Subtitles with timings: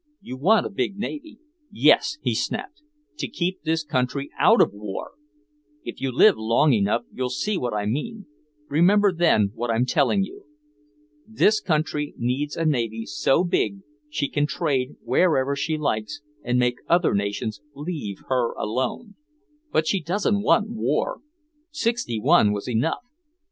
[0.19, 1.37] You want a big navy"
[1.85, 2.81] "Yes," he snapped,
[3.19, 5.11] "to keep this country out of war!
[5.83, 8.25] If you live long enough you'll see what I mean
[8.67, 10.45] remember then what I'm telling you!
[11.27, 16.77] This country needs a navy so big she can trade wherever she likes and make
[16.89, 19.13] other nations leave her alone!
[19.71, 21.19] But she doesn't want war!
[21.69, 23.03] Sixty One was enough!